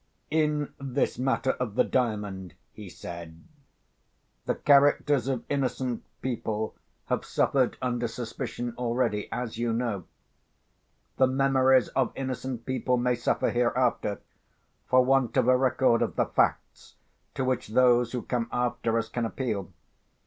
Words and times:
"In 0.31 0.73
this 0.79 1.19
matter 1.19 1.51
of 1.59 1.75
the 1.75 1.83
Diamond," 1.83 2.55
he 2.73 2.89
said, 2.89 3.39
"the 4.47 4.55
characters 4.55 5.27
of 5.27 5.43
innocent 5.47 6.03
people 6.23 6.73
have 7.05 7.23
suffered 7.23 7.77
under 7.83 8.07
suspicion 8.07 8.73
already—as 8.79 9.59
you 9.59 9.71
know. 9.73 10.05
The 11.17 11.27
memories 11.27 11.89
of 11.89 12.11
innocent 12.15 12.65
people 12.65 12.97
may 12.97 13.13
suffer, 13.13 13.51
hereafter, 13.51 14.19
for 14.87 15.05
want 15.05 15.37
of 15.37 15.47
a 15.47 15.55
record 15.55 16.01
of 16.01 16.15
the 16.15 16.25
facts 16.25 16.95
to 17.35 17.45
which 17.45 17.67
those 17.67 18.11
who 18.11 18.23
come 18.23 18.49
after 18.51 18.97
us 18.97 19.07
can 19.07 19.23
appeal. 19.27 19.71